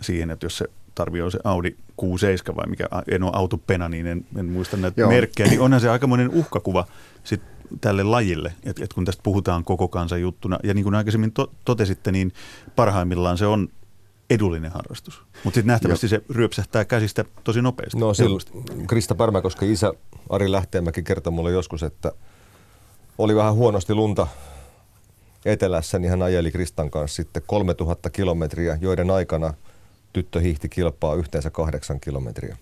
[0.00, 4.06] siihen, että jos se tarvii on se Audi Q7 vai mikä, en ole autopena, niin
[4.06, 5.10] en, en muista näitä Joo.
[5.10, 6.86] merkkejä, niin onhan se aikamoinen uhkakuva
[7.24, 7.42] sit
[7.80, 11.52] tälle lajille, että et kun tästä puhutaan koko kansan juttuna, ja niin kuin aikaisemmin to,
[11.64, 12.32] totesitte, niin
[12.76, 13.68] parhaimmillaan se on
[14.30, 15.22] edullinen harrastus.
[15.44, 16.10] Mutta sitten nähtävästi Joo.
[16.10, 17.98] se ryöpsähtää käsistä tosi nopeasti.
[17.98, 18.42] No silloin
[18.86, 19.92] Krista koska isä
[20.28, 22.12] Ari Lähteenmäki kertoi mulle joskus, että
[23.18, 24.26] oli vähän huonosti lunta
[25.44, 29.54] etelässä, niin hän ajeli Kristan kanssa sitten 3000 kilometriä, joiden aikana–
[30.12, 32.56] tyttö hiihti kilpaa yhteensä kahdeksan kilometriä.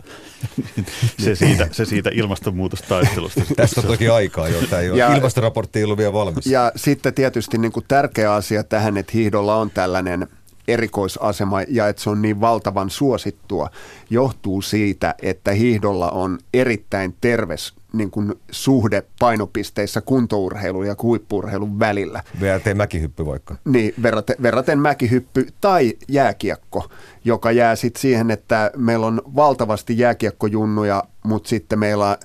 [1.25, 3.41] se, siitä, se siitä ilmastonmuutostaistelusta.
[3.57, 4.67] Tästä on toki aikaa jo.
[4.67, 6.47] Tämä ei ole, ja, ilmastoraportti ei ollut vielä valmis.
[6.47, 10.29] Ja sitten tietysti niin kuin tärkeä asia tähän, että hiihdolla on tällainen
[10.69, 13.71] erikoisasema ja että se on niin valtavan suosittua,
[14.11, 22.23] johtuu siitä, että hiihdolla on erittäin terves niin kuin suhde painopisteissä kuntourheilun ja huippuurheilun välillä.
[22.41, 23.57] Verraten mäkihyppy vaikka.
[23.65, 26.91] Niin, verraten, verraten mäkihyppy tai jääkiekko,
[27.25, 32.19] joka jää sitten siihen, että meillä on valtavasti jääkiekkojunnuja, mutta sitten meillä,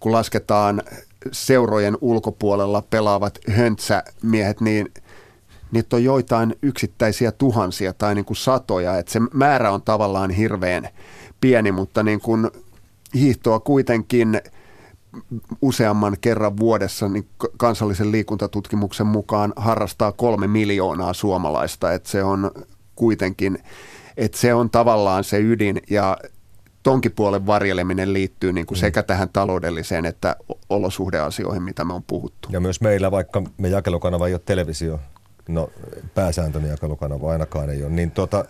[0.00, 0.82] kun lasketaan
[1.32, 4.92] seurojen ulkopuolella pelaavat höntsämiehet, niin
[5.72, 10.88] niitä on joitain yksittäisiä tuhansia tai niin kuin satoja, että se määrä on tavallaan hirveän
[11.40, 12.50] pieni, mutta niin kuin
[13.14, 14.40] hiihtoa kuitenkin–
[15.62, 22.50] useamman kerran vuodessa niin kansallisen liikuntatutkimuksen mukaan harrastaa kolme miljoonaa suomalaista, että se on
[22.94, 23.58] kuitenkin
[24.18, 26.18] Et se on tavallaan se ydin ja
[26.82, 28.80] tonkin puolen varjeleminen liittyy niin kuin mm.
[28.80, 30.36] sekä tähän taloudelliseen että
[30.68, 32.48] olosuhdeasioihin, mitä me on puhuttu.
[32.52, 35.00] Ja myös meillä, vaikka me jakelukanava ei ole televisio,
[35.48, 35.70] no
[36.14, 38.44] pääsääntöinen jakelukanava ainakaan ei ole, niin tuota,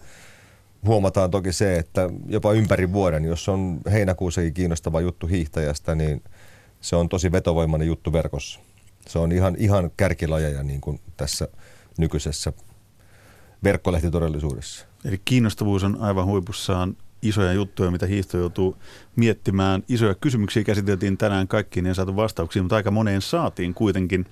[0.86, 6.22] huomataan toki se, että jopa ympäri vuoden, jos on heinäkuussakin kiinnostava juttu hiihtäjästä, niin
[6.80, 8.60] se on tosi vetovoimainen juttu verkossa.
[9.08, 11.48] Se on ihan, ihan kärkilajeja niin kuin tässä
[11.98, 12.52] nykyisessä
[13.64, 14.86] verkkolehtitodellisuudessa.
[15.04, 18.76] Eli kiinnostavuus on aivan huipussaan isoja juttuja, mitä hiihto joutuu
[19.16, 19.82] miettimään.
[19.88, 24.26] Isoja kysymyksiä käsiteltiin tänään, kaikkiin ei saatu vastauksia, mutta aika moneen saatiin kuitenkin.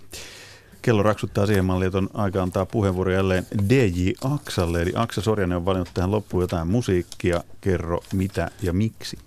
[0.83, 4.83] Kello raksuttaa siihen malliin, että on aika antaa puheenvuoro jälleen DJ Aksalle.
[4.83, 7.45] Eli Aksa Sorjanen on valinnut tähän loppuun jotain musiikkia.
[7.61, 9.19] Kerro mitä ja miksi.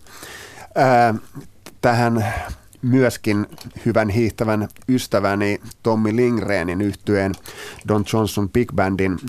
[0.75, 1.15] Ää,
[1.81, 2.25] tähän
[2.81, 3.47] myöskin
[3.85, 7.31] hyvän hiihtävän ystäväni Tommi Lingreenin yhtyeen
[7.87, 9.19] Don Johnson Big Bandin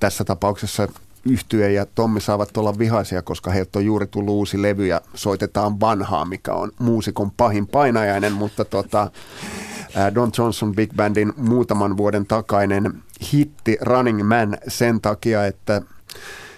[0.00, 0.88] tässä tapauksessa
[1.24, 5.80] yhtye ja Tommi saavat olla vihaisia, koska heiltä on juuri tullut uusi levy ja soitetaan
[5.80, 9.10] vanhaa, mikä on muusikon pahin painajainen, mutta tota,
[10.14, 15.82] Don Johnson Big Bandin muutaman vuoden takainen hitti Running Man sen takia, että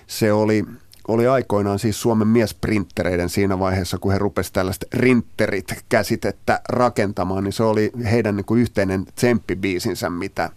[0.07, 0.65] se oli
[1.11, 7.53] oli aikoinaan siis Suomen miesprinttereiden siinä vaiheessa, kun he rupesivat tällaiset rintterit käsitettä rakentamaan, niin
[7.53, 10.51] se oli heidän niin kuin yhteinen tsemppibiisinsä, mitä,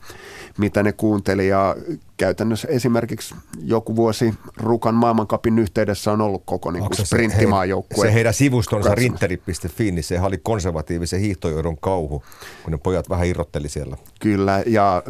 [0.57, 1.47] mitä ne kuunteli.
[1.47, 1.75] Ja
[2.17, 8.05] käytännössä esimerkiksi joku vuosi Rukan maailmankapin yhteydessä on ollut koko niin kuin sprinttimaajoukkue.
[8.05, 12.23] Se heidän sivustonsa rinteri.fi, niin se oli konservatiivisen hiihtojohdon kauhu,
[12.63, 13.97] kun ne pojat vähän irrotteli siellä.
[14.19, 15.03] Kyllä, ja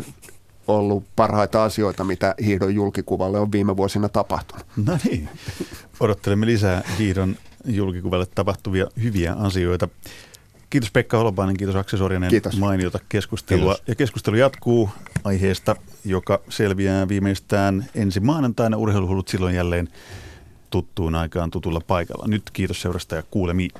[0.67, 4.65] ollut parhaita asioita, mitä hiihdon julkikuvalle on viime vuosina tapahtunut.
[4.85, 5.29] No niin,
[5.99, 7.35] odottelemme lisää hiihdon
[7.65, 9.89] julkikuvalle tapahtuvia hyviä asioita.
[10.69, 12.57] Kiitos Pekka Holopainen, kiitos Aksesorjanen, kiitos.
[12.57, 13.73] mainiota keskustelua.
[13.73, 13.87] Kiitos.
[13.87, 14.89] Ja keskustelu jatkuu
[15.23, 18.77] aiheesta, joka selviää viimeistään ensi maanantaina.
[18.77, 19.89] Urheiluhullut silloin jälleen
[20.69, 22.27] tuttuun aikaan tutulla paikalla.
[22.27, 23.71] Nyt kiitos seurasta ja kuulemiin.